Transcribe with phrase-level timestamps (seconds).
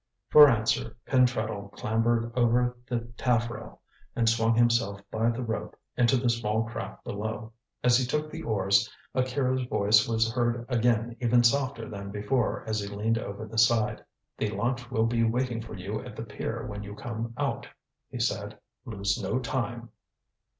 [0.31, 3.81] For answer Pentreddle clambered over the taffrail
[4.15, 7.51] and swung himself by the rope into the small craft below.
[7.83, 12.79] As he took the oars, Akira's voice was heard again even softer than before as
[12.79, 14.03] he leaned over the side.
[14.39, 17.67] "The launch will be waiting for you at the pier when you come out,"
[18.09, 18.57] he said.
[18.85, 19.91] "Lose no time."